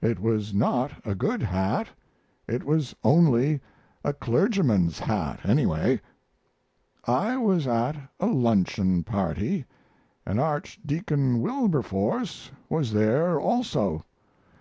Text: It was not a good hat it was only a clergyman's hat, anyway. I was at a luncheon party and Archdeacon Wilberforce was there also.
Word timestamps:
It 0.00 0.20
was 0.20 0.54
not 0.54 0.92
a 1.04 1.16
good 1.16 1.42
hat 1.42 1.88
it 2.46 2.62
was 2.62 2.94
only 3.02 3.60
a 4.04 4.12
clergyman's 4.12 5.00
hat, 5.00 5.40
anyway. 5.42 6.00
I 7.06 7.38
was 7.38 7.66
at 7.66 7.96
a 8.20 8.26
luncheon 8.26 9.02
party 9.02 9.64
and 10.24 10.38
Archdeacon 10.38 11.40
Wilberforce 11.40 12.52
was 12.68 12.92
there 12.92 13.40
also. 13.40 14.04